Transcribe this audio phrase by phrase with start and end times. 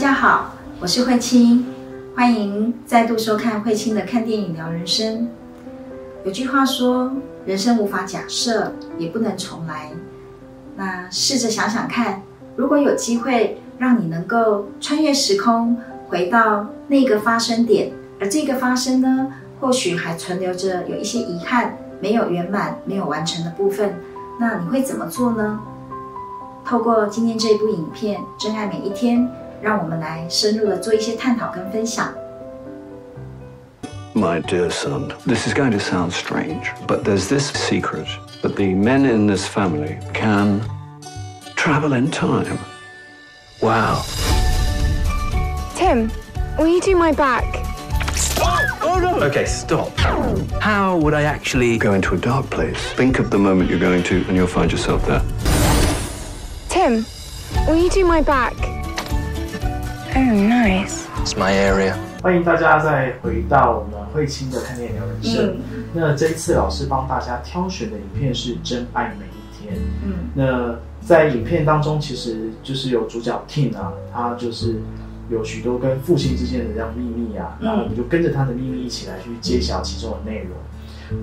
[0.00, 1.66] 大家好，我是慧清，
[2.16, 5.28] 欢迎再度收看慧清的看电影聊人生。
[6.24, 7.12] 有句话说，
[7.44, 9.90] 人生无法假设，也不能重来。
[10.74, 12.22] 那试着想想看，
[12.56, 15.76] 如果有机会让你能够穿越时空，
[16.08, 23.94] 回到那个发生点，而这个发生呢，或许还存留着有一些遗憾，没有圆满、没有完成的部分，
[24.38, 25.60] 那你会怎么做呢？
[26.64, 29.20] 透过今天这一部影片《珍爱每一天》，
[29.61, 32.13] 让我们来深入的做一些探讨跟分享。
[34.13, 38.07] My dear son, this is going to sound strange, but there's this secret
[38.41, 40.61] that the men in this family can
[41.55, 42.57] travel in time.
[43.61, 44.03] Wow.
[45.75, 46.09] Tim,
[46.57, 47.43] will you do my back?
[48.81, 49.21] Oh no!
[49.23, 49.97] Okay, stop.
[50.61, 52.77] How would I actually go into a dark place?
[52.93, 55.23] Think of the moment you're going to, and you'll find yourself there.
[56.69, 57.05] Tim,
[57.67, 58.68] will you do my back?
[60.16, 61.06] Oh, nice.
[61.22, 61.94] It's my area.
[62.20, 65.56] 欢迎大家再回到我们慧清的看电影聊人生。
[65.72, 69.76] 嗯那这一次老师帮大家挑选的影片是《真爱每一天》。
[70.04, 74.80] 嗯那在影片当中，其实就是有主角 Tin 啊，他就是
[75.30, 80.50] 有许多跟父亲之间的这样秘密啊，嗯然后我们就跟着他的秘密一起来去揭晓其中的内容。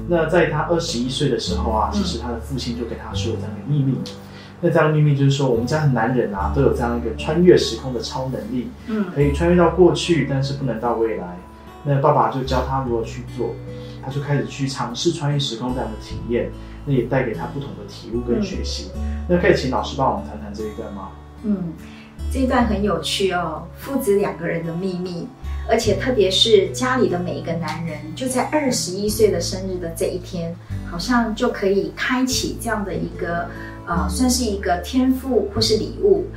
[0.08, 3.98] 那在他二十一岁的时候啊，其实他的父亲就给他说了这样一个秘密。
[4.60, 11.38] 那这样的秘密就是说，我们家的男人啊，都有这样一个穿越时空的超能力，嗯可以穿越到过去，但是不能到未来。
[11.84, 13.54] 那爸爸就教他如何去做，
[14.04, 16.50] 他就开始去尝试穿越时空这样的体验，
[16.86, 18.90] 那也带给他不同的体悟跟学习。
[19.30, 21.10] 那可以请老师帮我们谈谈这一段吗？
[21.44, 21.74] 嗯，
[22.34, 25.28] 这一段很有趣哦，父子两个人的秘密，
[25.70, 30.54] 而且特别是家里的每一个男人，就在二十一岁的生日的这一天，
[30.90, 33.48] 好像就可以开启这样的一个
[33.88, 36.28] 呃，算是一个天赋或是礼物。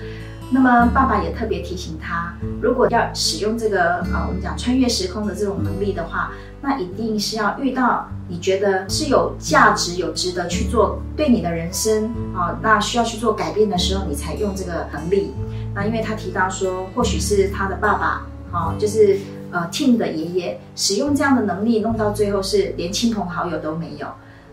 [0.52, 15.32] 那么爸爸也特别提醒他，如果要使用这个呃，我们讲穿越时空的这种能力的话，那一定是要遇到你觉得是有价值、有值得去做对你的人生啊、那需要去做改变的时候，你才用这个能力。
[15.72, 19.20] 那因为他提到说，或许是他的爸爸，好、就是
[19.52, 24.08] 呃 Tim 的爷爷使用这样的能力，弄到最后是连亲朋好友都没有。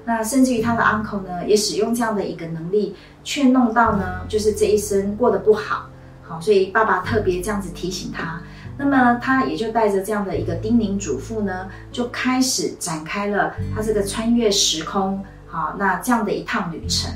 [0.08, 2.96] 那甚至于他的 uncle 呢，也使用这样的一个能力，
[3.26, 5.90] 却弄到呢，就是这一生过得不好。
[6.24, 8.42] 好，所以爸爸特别这样子提醒他。
[8.78, 17.12] 那么他也就带着这样的一个叮咛嘱咐呢，就开始展开了他这个穿越时空，好，那这样的一趟旅程。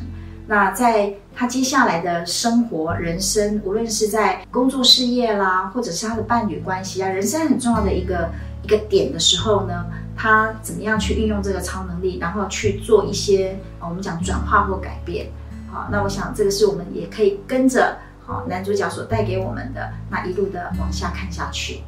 [0.48, 8.30] 那在他接下来的生活、人生，无论是在工作事业啦，或者是他的伴侣关系啊，人生很重要的一个
[8.64, 9.86] 一个点的时候呢，
[10.22, 15.32] 他怎么样去运用这个超能力，然后去做一些呃我们讲转化或改变。
[15.72, 21.80] 好，那我想这个是我们也可以跟着好男主角所带给我们的那一路的往下看下去。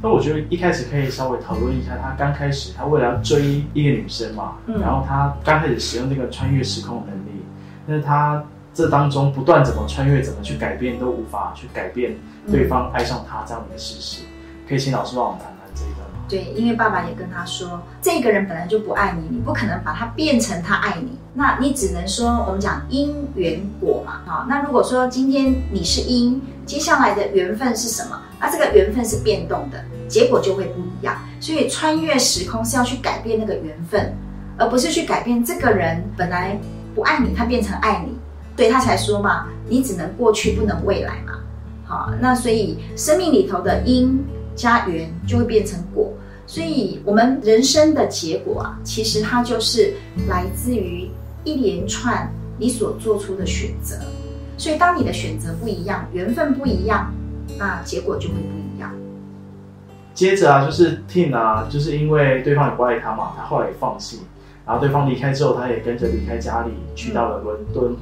[0.00, 7.44] 那我觉得一开始可以稍微讨论一下，他刚开始他为了要追一个女生嘛，嗯然后他刚开始使用这个穿越时空的能力，
[7.86, 8.42] 但是他
[8.72, 12.16] 这当中不断怎么穿越，怎么去改变，都无法去改变
[12.50, 14.22] 对方爱上他这样的一个事实。
[14.66, 15.55] 可以请老师帮我们谈？
[16.28, 24.22] 对，因为爸爸也跟他说，这个人本来就不爱你，你不可能把他变成他爱你，那你只能说我们讲因缘果嘛。
[24.26, 28.20] 好，那如果说今天你是因，接下来的缘分是什么？
[28.40, 31.16] 那这个缘分是变动的，结果就会不一样。
[31.40, 34.12] 所以穿越时空是要去改变那个缘分，
[34.58, 36.58] 而不是去改变这个人本来
[36.94, 38.18] 不爱你，他变成爱你，
[38.56, 41.34] 所以他才说嘛，你只能过去，不能未来嘛。
[41.86, 44.24] 好，那所以生命里头的因
[44.56, 46.05] 加缘就会变成果，
[46.46, 49.92] 所以我们人生的结果啊，其实它就是
[50.28, 51.10] 来自于
[51.44, 53.96] 一连串你所做出的选择。
[54.56, 57.12] 所以当你的选择不一样，缘分不一样，
[57.58, 58.90] 那结果就会不一样。
[60.14, 64.20] 接着啊，就是 Tin 啊，就是因为对方也不爱他嘛，他后来也放弃，
[64.64, 67.94] 然后对方离开之后，他也跟着离开家里，去到了伦敦。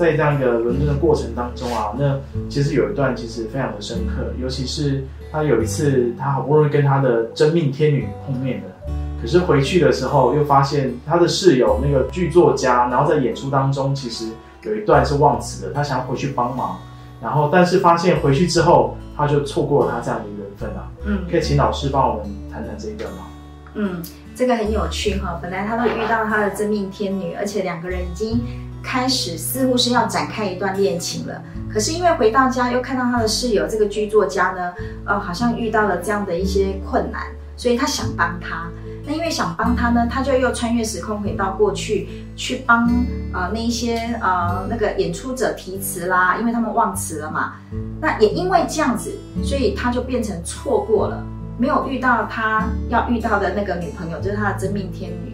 [0.00, 2.18] 在这样一个伦敦的过程当中啊，那
[2.48, 14.26] 其实有一段其实非常的深刻，尤其是他有一次，他好不容易跟他的真命天女碰面了，可是回去的时候又发现他的室友那个剧作家，然后在演出当中其实
[14.62, 16.78] 有一段是忘词的，他想要回去帮忙，
[17.22, 20.88] 然后但是发现回去之后，他就错过了他这样的缘分啊。
[21.04, 23.26] 嗯可以请老师帮我们谈谈这一段吗？
[23.74, 24.02] 嗯，
[24.34, 25.38] 这个很有趣哈。
[25.40, 28.40] 本来他都遇到他的真命天女，而且两个人已经
[28.82, 31.42] 开始似乎是要展开一段恋情了。
[31.72, 34.72] 可是因为回到家又看到他的室友这个剧作家呢，
[35.04, 37.22] 呃，好像遇到了这样的一些困难，
[37.56, 38.68] 所以他想帮他。
[39.06, 42.86] 那因为想帮他呢，他就又穿越时空回到过去，去帮
[43.32, 47.54] 呃那一些呃那个演出者提词啦，因为他们忘词了嘛。
[48.00, 49.12] 那也因为这样子，
[49.42, 51.24] 所以他就变成错过了，
[51.56, 55.29] 没有遇到他要遇到的那个女朋友，就是他的真命天女。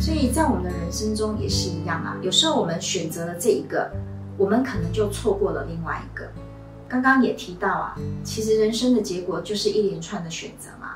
[0.00, 3.90] 所以在我们的人生中也是一样啊，有时候我们选择了这一个，
[4.38, 6.24] 我们可能就错过了另外一个。
[6.88, 10.92] 刚刚也提到啊，其实人生的结果就是一连串的选择嘛。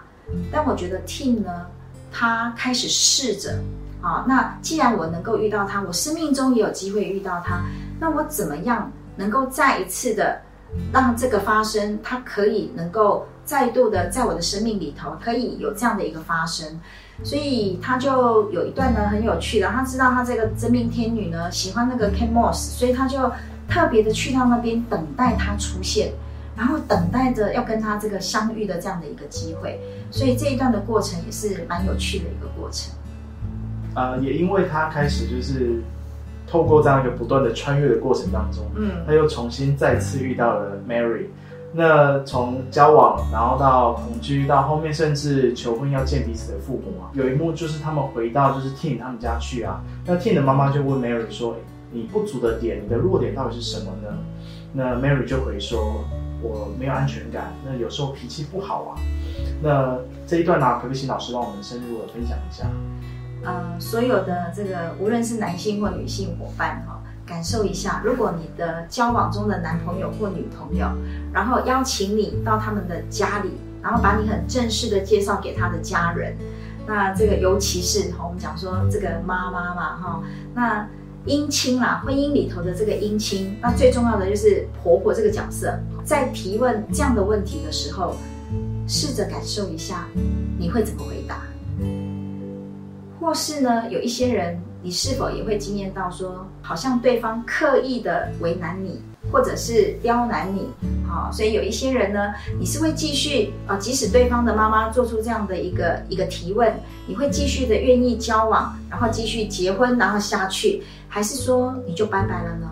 [0.53, 1.67] 但我觉得 Tim 呢，
[2.12, 3.59] 他开始试着
[4.03, 7.65] 啊，那既然我能够遇到他，我生命中也有机会遇到他，
[7.99, 10.41] 那我怎么样能够再一次的
[10.93, 11.99] 让这个发生？
[12.03, 16.79] 他可以能够再度的在我的生命里头可以有这样的一个发生。
[17.23, 23.33] 所以他就有一段呢很有趣的，他知道他这个真命天女呢喜欢那个 Ken Moss，所以他就
[23.69, 26.13] 特别的去到那边等待他出现，
[26.57, 29.81] 然后等待着要跟他这个相遇的这样的一个机会。
[30.11, 32.95] 所以这一段的过程也是蛮有趣的一个过程。
[33.95, 35.83] 呃，也因为他开始就是
[36.47, 41.27] 透过这样一个不断的穿越的过程当中，嗯，他又重新再次遇到了 Mary。
[41.76, 51.55] 那从交往，然后到同居，到后面甚至求婚要见彼此的父母啊，有一幕就是他们回到就是 Tin 他们家去啊，那 Tin 的妈妈就问 Mary 说
[51.93, 54.17] ：“你不足的点，你的弱点到底是什么呢？”
[54.73, 56.02] 那 Mary 就回说
[56.40, 58.96] ：“我没有安全感，那有时候脾气不好啊。”
[59.62, 62.64] 那这一段呢，可不可以请老师帮我们深入的分享一下？
[63.44, 66.96] 呃，所有的这个无论是男性或女性伙伴哈。
[67.26, 70.87] 感受一下，如果你的交往中的男朋友或女朋友，
[71.32, 73.50] 然后邀请你到他们的家里，
[73.82, 76.37] 然后把你很正式的介绍给他的家人，
[76.87, 80.23] 那这个尤其是哈，我们讲说这个妈妈嘛哈，
[80.55, 80.88] 那
[81.26, 88.14] 姻亲啦，婚姻里头的这个姻亲，那最重要的就是婆婆这个角色，在提问这样的问题的时候，
[88.87, 90.06] 试着感受一下，
[90.56, 91.43] 你会怎么回答？
[93.26, 94.56] 或是呢，有一些人。
[94.82, 99.02] 你是否也会经验到说，好像对方刻意的为难你，
[99.32, 100.69] 或者是刁难你，
[101.08, 106.73] 好，所以有一些人呢，你是会继续啊，即使对方的妈妈做出这样的一个一个提问，
[107.08, 112.70] 你会继续的愿意交往，然后继续结婚，然后下去，还是说你就拜拜了呢？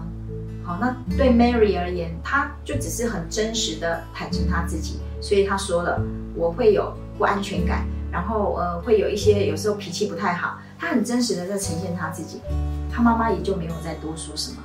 [0.63, 6.01] 好，那对 Mary 而言，她就只是很真实的坦诚她自己，所以她说了，
[6.37, 7.85] 我会有不安全感，
[8.15, 10.61] 然后呃，会有一些有时候脾气不太好。
[10.79, 12.41] 他很真实的在呈现他自己，
[12.93, 14.59] 他妈妈也就没有再多说什么。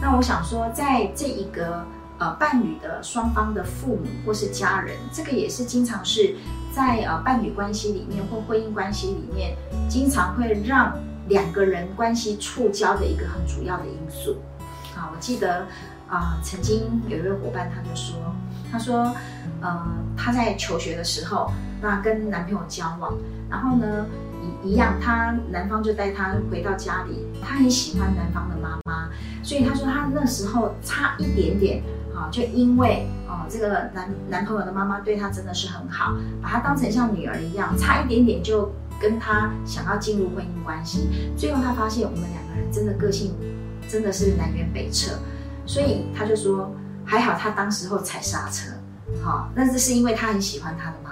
[0.00, 1.84] 那我想说，在这一个
[2.18, 6.34] 呃伴侣的双方的父母或是家人，这个也是经常是
[6.74, 9.56] 在呃伴侣关系里面或婚姻关系里面，
[9.88, 10.98] 经常会让
[11.28, 14.38] 两个人关系触礁的一个很主要的因素。
[14.96, 15.66] 啊，我记得
[16.08, 18.16] 啊，曾经有一位伙伴他就说，
[18.72, 19.14] 他说，
[19.60, 19.86] 呃，
[20.16, 21.52] 他在求学的时候，
[21.82, 23.12] 那跟男朋友交往，
[23.50, 24.06] 然后呢。
[24.64, 29.08] 一一样，他男方就带他回到家里，他很喜欢男方的妈妈，
[29.40, 31.80] 所以他说他那时候差一点点
[32.12, 41.06] 啊，就因为哦这个男男朋友的妈妈对他真的是很好，把他当成像女儿一样，差一点点就跟他想要进入婚姻关系，
[41.36, 43.36] 最后他发现我们两个人真的个性
[43.88, 45.12] 真的是南辕北辙，
[45.66, 46.74] 所以他就说
[47.04, 48.72] 还好他当时候踩刹车，
[49.22, 51.11] 好，那这是因为他很喜欢他的妈妈。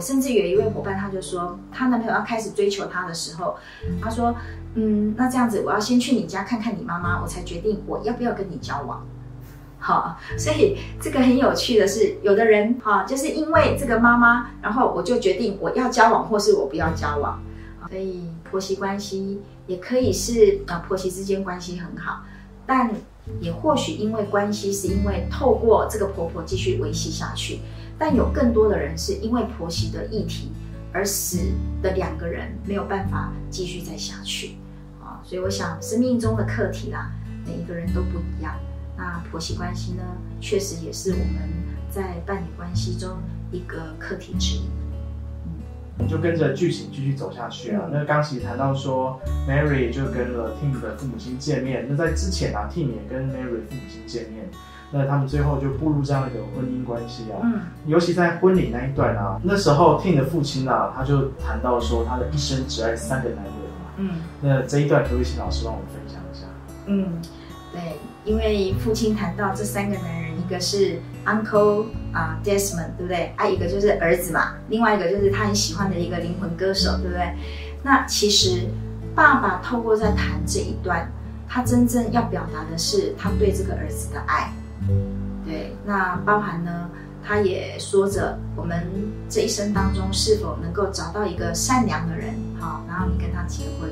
[0.00, 3.56] 甚至有一位伙伴，他就说，她男朋友要开始追求她的时候，
[4.00, 4.34] 他说，
[4.74, 9.04] 嗯，那这样子，我要先去你家看看你妈妈，我才决定我要不要跟你交往。
[9.80, 17.40] 好，所以这个很有趣的是，有的人哈，就是因为这个妈妈，然后我就决定我要交往，或是我不要交往。
[17.88, 22.22] 所以婆媳关系也可以是啊，婆媳之间关系很好，
[22.66, 22.90] 但
[23.40, 27.60] 也或许因为关系是因为透过这个婆婆继续维系下去。
[27.98, 30.52] 但有更多的人是因为婆媳的议题
[30.92, 31.52] 而使
[31.82, 34.56] 的两个人没有办法继续再下去
[35.02, 37.10] 啊，所以我想生命中的课题啦，
[37.44, 38.54] 每一个人都不一样。
[38.96, 40.02] 那婆媳关系呢，
[40.40, 41.48] 确实也是我们
[41.90, 43.18] 在伴侣关系中
[43.52, 44.62] 一个课题之一。
[45.98, 47.88] 嗯，就跟着剧情继续走下去啊。
[47.92, 51.86] 那刚其实谈到说，Mary 就跟了 Tim 的父母亲见面。
[51.88, 54.48] 那在之前啊，Tim 也跟 Mary 父母亲见面。
[54.90, 66.46] 那他们最后就步入这样一个婚姻关系啊，嗯，尤其在婚礼那一段啊，那时候 Tin 的父亲啊，他就谈到说他的一生只爱三个男人嘛，嗯，那这一段可不可以请老师帮我们分享一下？
[66.86, 67.20] 嗯，
[67.70, 73.32] 对，因为父亲谈到这三个男人，一个是 Uncle 啊 Desmond，对不对？
[73.36, 77.34] 啊，一个就是儿子嘛，另外一个就是他很喜欢的一个灵魂歌手，对不对？
[77.82, 78.66] 那其实
[79.14, 81.12] 爸爸透过在谈这一段，
[81.46, 84.50] 他真正要表达的是他对这个儿子的爱。
[85.44, 86.90] 对，那包含呢，
[87.24, 88.86] 他也说着，我们
[89.28, 93.90] 这一生当中是否能够找到一个善良的人，好，然后你跟他结婚。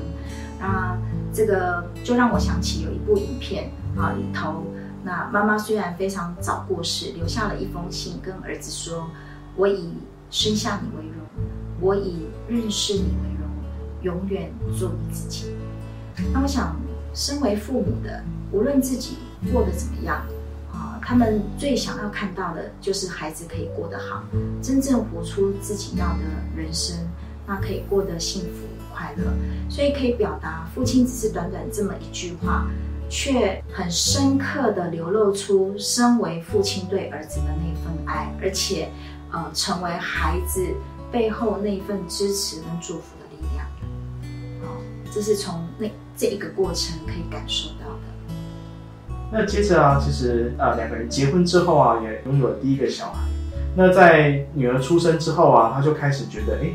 [0.59, 0.97] 那
[1.33, 4.63] 这个就让我想起有一部影片啊，里头
[5.03, 9.07] 那妈妈虽然非常早过世，留下了一封信跟儿子说
[9.55, 9.93] ：“我以
[10.29, 11.25] 生下你为荣，
[11.79, 13.49] 我以认识你为荣，
[14.01, 15.55] 永远做你自己。”
[16.33, 16.75] 那我想，
[17.13, 19.17] 身为父母的，无论自己
[19.53, 20.23] 过得怎么样。
[21.07, 24.21] 他们最想要看到的就是孩子可以过得好，
[24.61, 26.23] 真正活出自己要的
[26.53, 26.97] 人生，
[27.47, 29.23] 那可以过得幸福快乐。
[29.69, 32.67] 所以可以表达，父亲只是短短这么一句话，
[33.09, 38.89] 却很深刻的流露出身为父亲对儿子的那份爱，而且，
[39.31, 40.61] 呃，成为孩子
[41.09, 43.65] 背后那份支持跟祝福的力量。
[44.63, 47.86] 哦，这是从那这一个过程可以感受到。
[49.31, 53.19] 那接着啊，其实啊，两个人结婚之后啊，也拥有了第一个小孩。
[53.75, 56.71] 那在女儿出生之后啊，他就开始觉得，哎，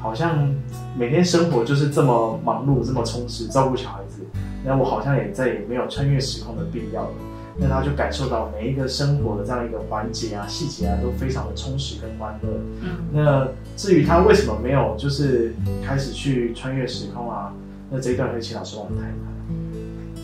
[0.00, 0.54] 好像
[0.96, 4.22] 每天生活就是这么忙碌，这么充实，照顾小孩子，
[4.64, 7.10] 那我好像也再也没有穿越时空的必要了。
[7.58, 12.50] 那他就感受到每一个生活的这样一个环节啊、细节啊，都非常的充实跟欢乐。
[12.82, 12.90] 嗯。
[13.10, 13.48] 那
[13.78, 17.50] 至于他为什么没有就是开始去穿越时空啊？
[17.90, 19.35] 那这一段可以请老师帮我们谈一谈。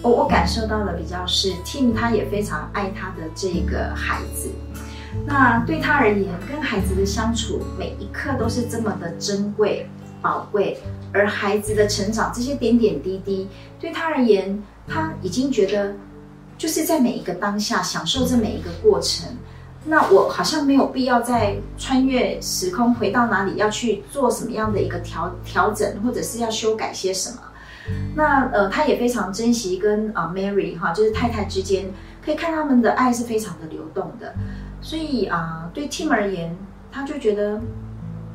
[0.03, 4.51] 我我感受到的比较是，Tim 他也非常爱他的这个孩子。
[5.25, 9.89] 那对他而言，跟孩子的相处每一刻都是这么的珍贵、
[10.21, 10.79] 宝贵。
[11.13, 13.47] 而孩子的成长，这些点点滴滴，
[13.79, 15.95] 对他而言，他已经觉得
[16.57, 19.29] 就是在每一个当下享受这每一个过程。
[19.85, 27.37] 那我好像没有必要再穿越时空回到哪里，要去做什么样的一个调调整，或者是要修改些什么。
[28.15, 31.91] 那呃，他也非常珍惜跟啊 Mary 哈，就是太太之间，
[32.25, 34.35] 可以看他们的爱是非常的流动的。
[34.81, 36.57] 所以啊，对 Tim 而言，
[36.91, 37.61] 他就觉得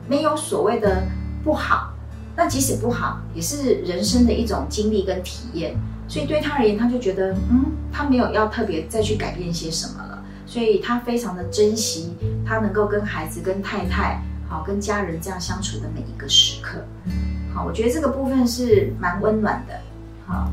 [0.07, 1.03] 没有所谓的
[1.43, 1.93] 不好。
[2.35, 5.75] 那即使不好，也是人生的一种经历跟体验。
[6.07, 10.23] 所以对他而言，他就觉得嗯，他没有要特别再去改变些什么了。
[10.45, 16.79] 所以他非常的珍惜他能够跟孩子、跟太太、好跟家人这样相处的每一个时刻。
[17.65, 19.73] 我觉得这个部分是蛮温暖的。
[20.25, 20.51] 好，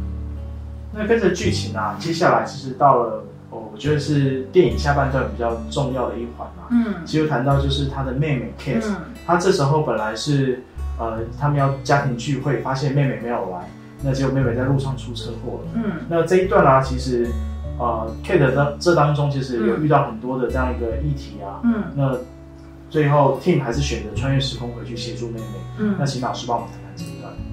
[0.93, 6.69] 那跟着剧情啊，接下来其实到了哦，我觉得是电影下半段比较重要的一环嘛。
[6.71, 8.85] 嗯，其实谈到就是他的妹妹 Kate，
[9.27, 10.63] 他这时候本来是
[10.99, 13.69] 呃，他们要家庭聚会，发现妹妹没有来，
[14.03, 15.71] 那结果妹妹在路上出车祸了。
[15.75, 17.29] 嗯，那这一段啊，其实
[17.79, 21.59] 呃，Kate 当这当中其实有遇到很多的这样一个议题啊。
[21.65, 22.17] 嗯，那
[22.89, 25.47] 最后 Tim 还是选择穿越时空回去协助妹妹。
[25.79, 26.84] 嗯，那请老师帮我们谈。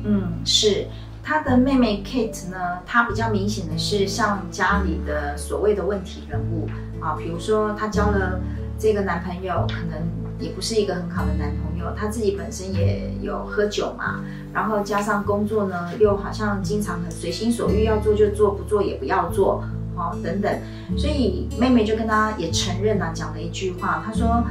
[0.03, 0.87] 嗯，是
[1.23, 6.67] 他的妹妹 Kate 呢，她比较明显的是像家里的所谓的问题人物
[6.99, 8.39] 啊，比如说她交了
[8.79, 10.01] 这个男朋友，可能
[10.39, 19.63] 也不是一个很好的男朋友，她自己本身也有喝酒嘛，然后加上工作呢，又好像经常很随心所欲，要做就做，不做也不要做，
[19.95, 20.51] 哦等等，
[20.97, 24.43] 所以妹妹就跟他也承认了，讲了一句话，她说。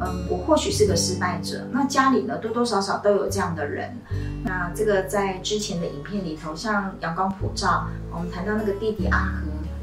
[0.00, 1.66] 嗯，我或许是个失败者。
[1.72, 3.96] 那家里呢，多多少少都有这样的人。
[4.44, 9.18] 那这个在之前的影片里头，像阳光普照，我们谈到那个弟弟阿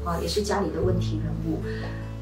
[0.04, 1.60] 和，啊，也是家里的问题人物。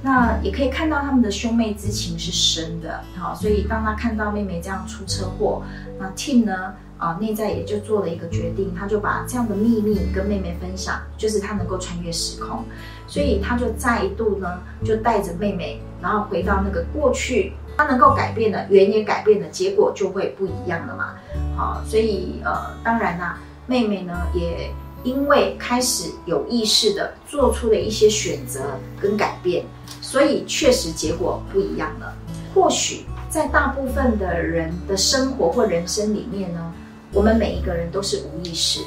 [0.02, 5.62] 那也可以看到他们的兄妹之情是深的，好，所以当他看到妹妹这样出车祸，
[5.98, 12.64] 那 Tim 呢，啊，内在也就做了一个决定，他就把这样的秘密跟妹妹分享，就是他能够穿越时空，
[13.06, 17.54] 所以他就再度呢，就带着妹妹，然后回到那个过去。
[17.76, 21.14] 他能够改变的，缘也改变的，结果就会不一样了嘛。
[21.56, 24.70] 好，所以呃，当然啦，妹妹呢也
[25.02, 28.60] 因为开始有意识的做出了一些选择
[29.00, 29.64] 跟改变，
[30.00, 32.12] 所以确实结果不一样了。
[32.54, 36.72] 或许在大部分的人的生活或人生里面呢，
[37.12, 38.80] 我们每一个人都是无意识。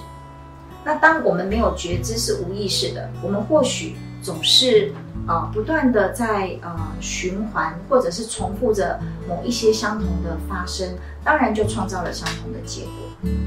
[0.83, 3.95] 那当我们没有觉知是无意识的，我们或许。
[4.19, 4.91] 总是
[5.27, 10.87] 啊，不断的在呃循环，或者是重复着某一些相同的发生，
[11.23, 12.91] 当然就创造了相同的结果。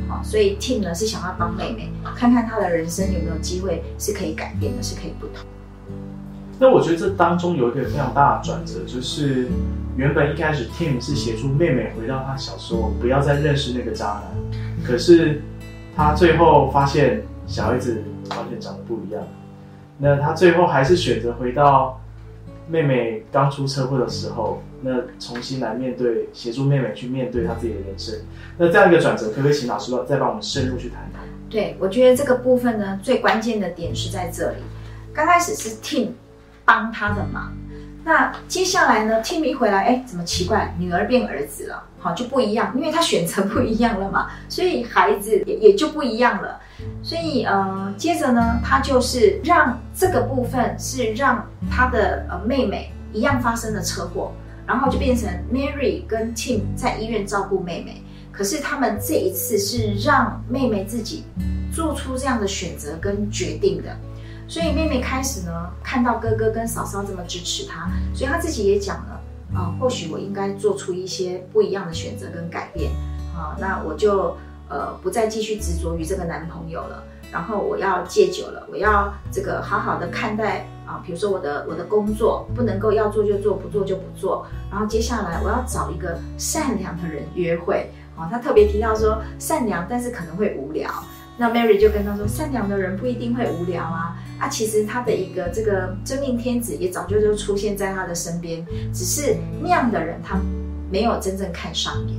[0.09, 5.47] 好，所以 Tim 呢是想要帮妹妹看看她的人生有没有机会是可以改变的，是可以不同。
[6.59, 9.49] 那我觉得这当中有一个非常大的转折，就是
[9.97, 15.41] 原本一开始 Tim 是协助妹妹回到她小时候，不要再认识那个渣男，可是
[15.97, 19.23] 他最后发现小孩子完全长得不一样。
[20.03, 22.01] 那他最后还是选择回到
[22.69, 28.15] 妹妹刚出车祸的时候，那重新来面对，协助妹妹去面对她自己的人生。
[28.57, 31.23] 那这样一个转折，可不可以请老师再帮我们深入去谈谈？
[31.51, 34.59] 对，我觉得这个部分呢，最关键的点是在这里。
[35.13, 36.13] 刚开始是 Tim
[36.65, 37.53] 帮他的忙，
[38.05, 46.59] 那那接下来呢，Tim 一回来，哎，怎么奇怪，女儿变儿子了，好就不一样，因为他选择不一样了嘛， 所以孩子也也就不一样了。
[47.03, 54.33] 所以呃，接着呢，他就是让这个部分是让他的呃妹妹一样发生了车祸，
[54.67, 58.03] 然后就变成 Mary 跟 Tim 在医院照顾妹妹。
[58.33, 61.25] 可是他们这一次是让妹妹自己
[61.71, 63.95] 做出这样的选择跟决定的。
[64.49, 65.53] 所以妹妹开始呢，
[65.85, 69.20] 看到哥哥跟嫂嫂这么支持她，所以她自己也讲了
[69.55, 72.93] 啊，或许我应该做出一些不一样的选择跟改变
[73.35, 74.37] 啊，那我就
[74.69, 77.03] 呃不再继续执着于这个男朋友了，
[77.33, 90.89] 然后我要戒酒了，我要这个好好的看待啊，比如说我的我的工作不能够要做就做，不做就不做，然后接下来我要找一个善良的人约会啊，他特别提到说善良，但是可能会无聊。
[91.41, 100.39] 那 Mary 就跟他说：“善良的人不一定会无聊啊，啊，其实他的一个这个真命天子也早就就出现在他的身边，只是那样的人他
[100.93, 102.17] 没有真正看上眼。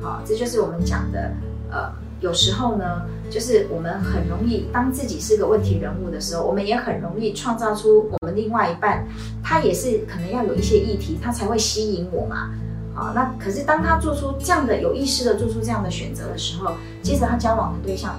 [0.00, 1.30] 好，这就是我们讲的，
[1.70, 9.06] 呃，有时候呢，就是我们很容易当自己是个问题人物的时候，我们也很容易创造出我们另外一半，
[9.42, 12.50] 他也是可能要有一些议题，他才会吸引我嘛。
[12.94, 18.18] 好，那可是当他做出这样的有意识的做出这样的选择的时候，接着他交往的对象。”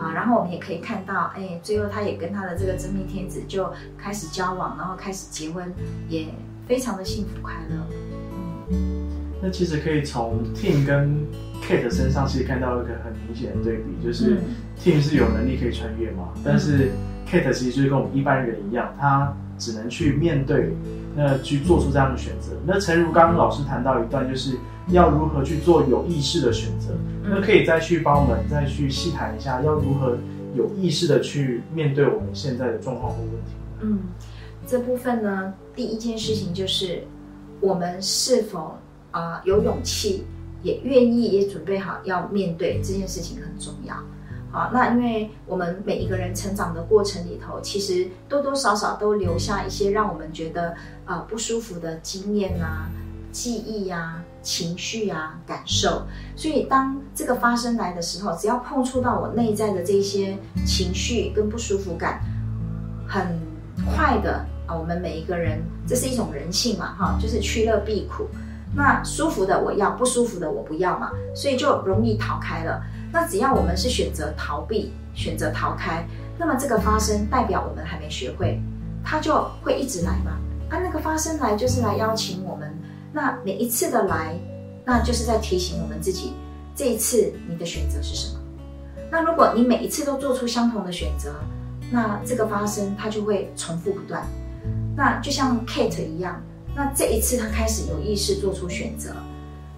[0.00, 5.72] 啊，然后我们也可以看到，哎，最后他也跟他的这个真命天子就开始交往，然后开始结婚，
[6.08, 6.26] 也
[6.66, 7.76] 非常的幸福快乐。
[8.70, 9.08] 嗯，
[9.42, 11.26] 那其实可以从 Tim 跟
[11.62, 14.38] Kate 身上其实看到一个很明显的对比，就是
[14.78, 16.90] Tim 是有能力可以穿越嘛，但是
[17.28, 20.72] Kate 其实就是跟我们一般人一样，他只能去面对，
[21.16, 22.52] 那去做出这样的选择。
[22.64, 24.56] 那陈如刚老师谈到一段，就是
[24.90, 26.94] 要如何去做有意识的选择。
[27.22, 30.16] 那可以再去帮我们再去细谈一下，要如何
[30.56, 33.52] 有意识的去面对我们现在的状况或问题。
[33.80, 33.98] 嗯，
[34.66, 37.04] 这部分呢，第一件事情就是
[37.60, 38.76] 我们是否
[39.10, 40.24] 啊有勇气，
[40.62, 43.94] 也愿意，也准备好要面对这件事情很重要。
[44.50, 52.90] 好，那因为我们每一个人成长的过程里头，其实多多少少都留下一些让我们觉得啊不舒服的经验啊。
[53.30, 62.18] 记忆呀、情绪啊、感受，所以当这个发生来的时候，只要碰触到我内在的这些情绪跟不舒服感，
[63.06, 63.38] 很
[63.94, 68.26] 快的啊，我们每一个人，这是一种人性嘛，哈，就是趋乐避苦。
[68.74, 72.82] 那舒服的我要，不舒服的我不要嘛，所以就容易逃开了。
[73.12, 76.08] 那只要我们是选择逃避、选择逃开，
[76.38, 78.58] 那么这个发生代表我们还没学会，
[79.04, 80.32] 它就会一直来嘛。
[80.70, 82.74] 啊，那个发生来就是来邀请我们。
[83.18, 84.38] 那每一次的来，
[84.84, 86.34] 那就是在提醒我们自己，
[86.72, 88.40] 这一次你的选择是什么？
[89.10, 91.34] 那如果你每一次都做出相同的选择，
[91.90, 94.24] 那这个发生它就会重复不断。
[94.96, 96.40] 那就像 Kate 一样，
[96.76, 99.10] 那这一次他开始有意识做出选择，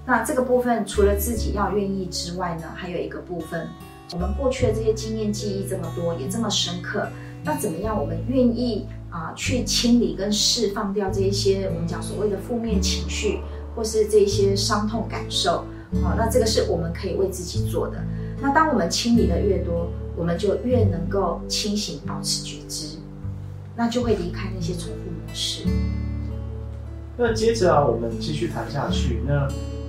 [0.04, 3.66] 那这个部分除了自己要愿意之外呢，还有一个部分，
[4.12, 7.08] 我们过去的这些经验记忆这么多，也这么深刻，
[7.42, 8.86] 那怎么样我们愿意？
[9.10, 13.40] 啊，去清理跟释放掉这一些我们讲所谓的负面情绪，
[13.74, 15.64] 或是这些伤痛感受，
[16.02, 18.02] 好，那这个是我们可以为自己做的。
[18.40, 22.98] 那当我们清理的越多，我们就越能够清醒，保持觉知，
[23.76, 25.64] 那就会离开那些重复模式。
[27.16, 29.20] 那接着啊，我们继续谈下去。
[29.26, 29.48] 那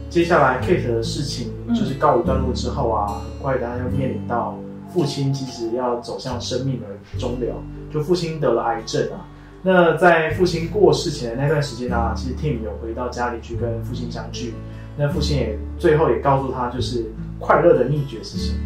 [0.10, 4.58] 接下来 Kate 的事情就是告一段落之后啊，很快大家要面临到
[4.92, 7.56] 父亲其实要走向生命的终了。
[7.92, 9.26] 就父亲得了癌症啊，
[9.62, 14.54] 那在父亲过世前的那段时间啊，其实 Tim 有回到家里去跟父亲相聚。
[14.98, 17.06] 那父亲也最后也告诉他，就是
[17.40, 18.60] 快乐的秘诀是什么？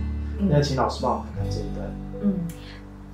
[0.50, 1.88] 那请老师帮我们看这一段。
[2.22, 2.34] 嗯，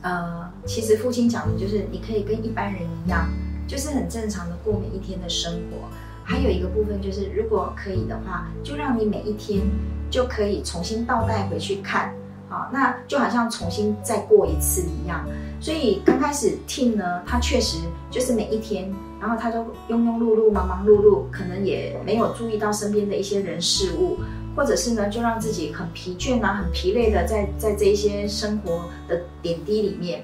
[0.02, 3.28] 呃，其实父亲讲的就是，你可以跟一般人一样，
[3.68, 5.88] 就是很正常的过每一天的生活。
[6.24, 9.62] 还有一个部分就是，如果可以的话，就让你每一天
[10.10, 12.14] 就可以重新倒带回去看。
[12.52, 15.26] 好，那就好像重新再过一次一样。
[15.62, 17.78] 所以刚开始 Tim 呢，他确实
[18.10, 24.18] 就是每一天，然后他就庸庸碌碌、忙忙碌碌，可能也没有注意到身边的一些人事物，
[24.54, 30.22] 或者是呢，就让自己很疲倦啊、很疲累的在在这一些生活的点滴里面。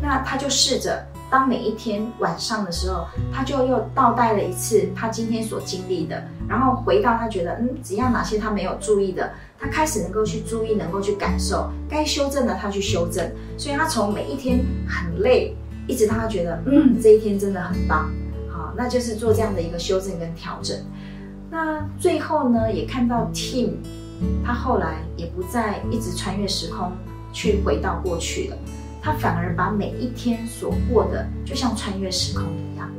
[0.00, 9.30] 那他就试着，当每一天晚上的时候，他就又倒带了一次他今天所经历的，然后回到他觉得，嗯，只要哪些他没有注意的。
[9.58, 18.10] 他开始能够去注意，能够去感受，该修正的他去修正，所以他从每一天很累，一直到他觉得嗯这一天真的很棒，
[18.50, 20.76] 好，那就是做这样的一个修正跟调整。
[21.50, 23.70] 那最后呢，也看到 Tim，
[24.44, 26.92] 他后来也不再一直穿越时空
[27.32, 28.58] 去回到过去了，
[29.00, 32.90] 他反而把每一天所过的就像穿越时空一样，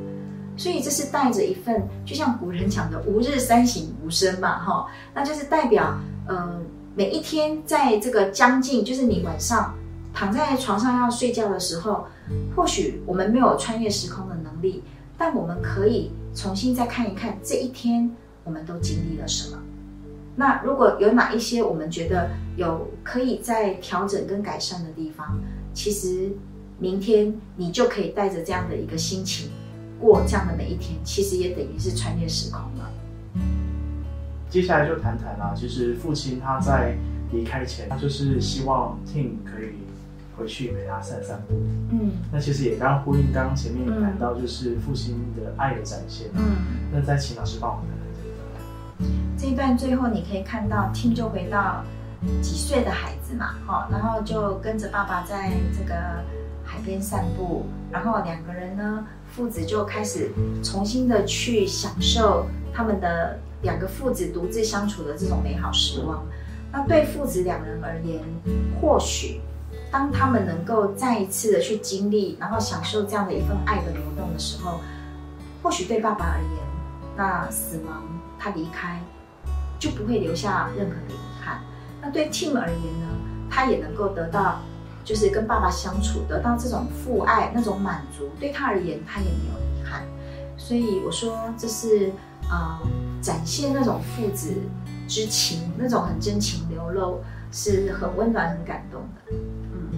[0.55, 6.59] 所以这是带着一份，就像古人讲的“吾日三省吾身”嘛，哈，那就是代表，呃，
[6.95, 9.73] 每一天在这个将近，就是你晚上
[10.13, 12.05] 躺在床上要睡觉的时候，
[12.55, 14.83] 或许我们没有穿越时空的能力，
[15.17, 19.57] 但我们可以重新再看一看这一天我们都经历了什么。
[20.35, 25.39] 那如果有哪一些我们觉得有可以再调整跟改善的地方，
[25.73, 26.31] 其实
[26.77, 29.49] 明天你就可以带着这样的一个心情。
[29.99, 32.91] 过这样的每一天，其实也等于是穿越时空了。
[34.49, 36.95] 接下来就谈谈啦，其实父亲他在
[37.31, 39.75] 离开前，他就是希望 Tim 可以
[40.37, 41.55] 回去陪他散散步。
[41.91, 46.27] 嗯，那其实也刚呼应刚刚前面谈到，就是父亲的爱的展现。
[46.33, 46.41] 嗯，
[46.91, 49.37] 那再请老师帮我们谈谈这一段。
[49.37, 51.83] 这一段最后你可以看到，Tim 就回到
[52.41, 55.93] 几岁的孩子嘛，哈，然后就跟着爸爸在这个
[56.63, 59.05] 海边散步，然后两个人呢。
[59.29, 60.31] 父子就开始
[60.63, 66.25] 重新的去享受他们的两个父子独自相处的这种美好时光。
[66.71, 68.19] 那对父子两人而言，
[68.79, 69.41] 或许
[69.91, 74.79] 当他们能够再一次的去经历，然后享受这样的一份爱的流动的时候，
[75.63, 76.51] 或许对爸爸而言，
[77.15, 78.03] 那死亡
[78.37, 78.99] 他离开
[79.79, 81.61] 就不会留下任何的遗憾。
[82.01, 83.07] 那对 Tim 而言呢，
[83.49, 84.59] 他也能够得到。
[85.07, 90.03] 就是跟爸爸相处，得到这种父爱那种满足，对他而言，他也没有遗憾。
[90.57, 92.11] 所以我说，这是
[92.49, 92.81] 啊，
[93.21, 94.53] 展现那种父子
[95.07, 99.31] 之情，那种很真情流露，是很温暖、很感动的。
[99.31, 99.89] 嗯。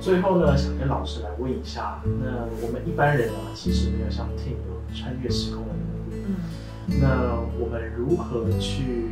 [0.00, 6.24] 最后呢，想跟老师来问一下，那我们一般人啊，其实没有像 Tim 有穿越时空的能力。
[6.28, 7.00] 嗯。
[7.00, 9.10] 那我们如何去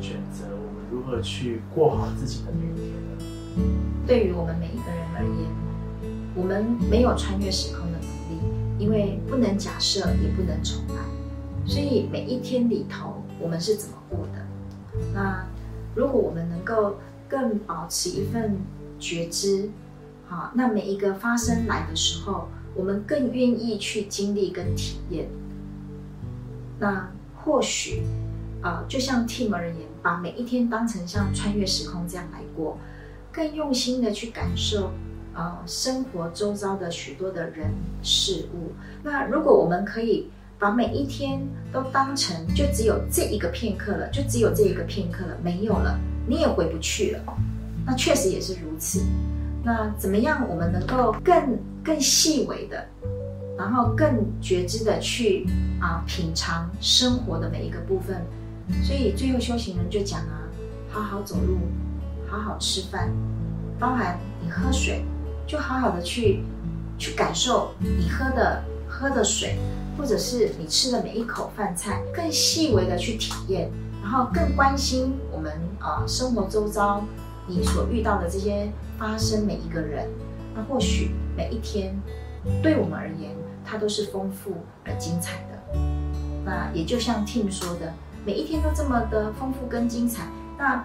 [0.00, 0.44] 选择？
[0.50, 3.12] 我们如何去过好自己的每一天呢？
[4.06, 8.40] 对于我们每一个人而言，我们没有穿越时空的能力，
[8.78, 11.02] 因为不能假设，也不能重来。
[11.66, 14.46] 所以每一天里头，我们是怎么过的？
[15.12, 15.44] 那
[15.94, 16.96] 如果我们能够
[17.28, 18.58] 更保持一份
[18.98, 19.68] 觉知，
[20.26, 25.28] 好，那每一个发生来的时候，我们更愿意去经历跟体验。
[26.78, 28.02] 那或许
[28.62, 32.78] 啊，就像 Tim 而言，把每一天当成像穿越时空这样来过。
[33.32, 34.92] 更用心的去感受，
[35.34, 37.70] 呃，生活周遭的许多的人
[38.02, 38.72] 事物。
[39.02, 41.40] 那如果我们可以把每一天
[41.72, 47.36] 都当成就只有这一个片刻了，就只有这一个片刻了，没有了，你也回不去了。
[47.84, 49.02] 那确实也是如此。
[49.62, 52.84] 那怎么样，我们能够更更细微的，
[53.58, 55.46] 然后更觉知的去
[55.80, 58.22] 啊品尝生活的每一个部分？
[58.82, 60.42] 所以最后修行人就讲啊，
[60.90, 61.58] 好好走路。
[62.28, 63.08] 好好吃饭，
[63.78, 65.04] 包含你喝水，
[65.46, 66.40] 就好好的去
[66.98, 69.56] 去感受你喝的喝的水，
[69.96, 73.70] 或者是你吃的每一口饭菜，更细微的去体验，
[74.02, 77.02] 然后更关心我们啊生活周遭
[77.46, 80.08] 你所遇到的这些发生每一个人，
[80.54, 81.96] 那或许每一天
[82.62, 83.30] 对我们而言，
[83.64, 84.52] 它都是丰富
[84.84, 85.78] 而精彩的。
[86.44, 87.92] 那也就像 Tim 说的，
[88.24, 90.28] 每一天都这么的丰富跟精彩，
[90.58, 90.84] 那。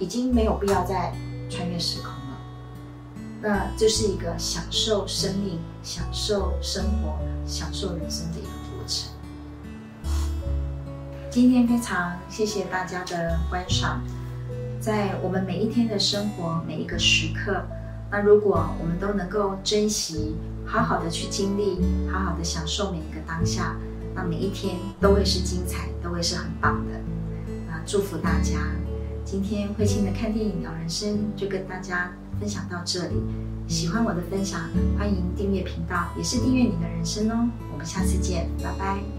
[0.00, 1.12] 已经没有必要再
[1.50, 2.12] 穿越时空，
[3.40, 9.10] 那这是一个享受生命、享受生活、享受人生的一个过程。
[11.30, 14.02] 今天非常谢谢大家的观赏，
[14.80, 17.62] 在我们每一天的生活每一个时刻，
[18.10, 20.34] 那如果我们都能够珍惜，
[20.66, 21.78] 好好的去经历，
[22.10, 23.76] 好好的享受每一个当下，
[24.16, 26.94] 那每一天都会是精彩，都会是很棒的。
[27.68, 28.54] 那祝福大家。
[29.24, 33.14] 今天慧清的看电影聊人生就跟大家分享到这里。
[33.66, 34.60] 喜欢我的分享，
[34.98, 37.48] 欢迎订阅频道，也是订阅你的人生哦。
[37.72, 39.17] 我们下次见，拜拜。